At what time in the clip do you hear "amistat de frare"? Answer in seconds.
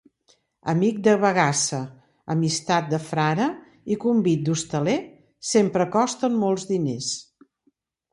2.35-3.47